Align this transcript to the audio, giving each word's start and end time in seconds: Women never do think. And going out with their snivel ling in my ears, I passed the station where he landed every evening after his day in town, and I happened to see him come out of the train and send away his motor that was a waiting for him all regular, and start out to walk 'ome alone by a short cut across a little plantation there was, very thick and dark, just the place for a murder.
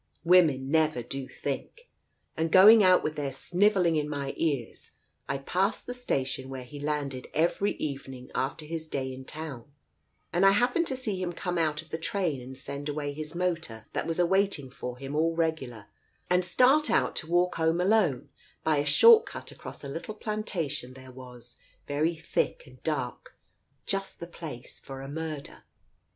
Women 0.23 0.71
never 0.71 1.03
do 1.03 1.27
think. 1.27 1.87
And 2.35 2.51
going 2.51 2.83
out 2.83 3.03
with 3.03 3.15
their 3.15 3.31
snivel 3.31 3.83
ling 3.83 3.97
in 3.97 4.09
my 4.09 4.33
ears, 4.35 4.93
I 5.29 5.37
passed 5.37 5.85
the 5.85 5.93
station 5.93 6.49
where 6.49 6.63
he 6.63 6.79
landed 6.79 7.27
every 7.35 7.73
evening 7.73 8.31
after 8.33 8.65
his 8.65 8.87
day 8.87 9.13
in 9.13 9.25
town, 9.25 9.65
and 10.33 10.43
I 10.43 10.53
happened 10.53 10.87
to 10.87 10.95
see 10.95 11.21
him 11.21 11.33
come 11.33 11.59
out 11.59 11.83
of 11.83 11.91
the 11.91 11.99
train 11.99 12.41
and 12.41 12.57
send 12.57 12.89
away 12.89 13.13
his 13.13 13.35
motor 13.35 13.85
that 13.93 14.07
was 14.07 14.17
a 14.17 14.25
waiting 14.25 14.71
for 14.71 14.97
him 14.97 15.15
all 15.15 15.35
regular, 15.35 15.85
and 16.31 16.43
start 16.43 16.89
out 16.89 17.15
to 17.17 17.27
walk 17.27 17.59
'ome 17.59 17.79
alone 17.79 18.29
by 18.63 18.77
a 18.77 18.85
short 18.87 19.27
cut 19.27 19.51
across 19.51 19.83
a 19.83 19.87
little 19.87 20.15
plantation 20.15 20.93
there 20.95 21.11
was, 21.11 21.59
very 21.87 22.15
thick 22.15 22.63
and 22.65 22.81
dark, 22.81 23.35
just 23.85 24.19
the 24.19 24.25
place 24.25 24.79
for 24.79 25.03
a 25.03 25.07
murder. 25.07 25.63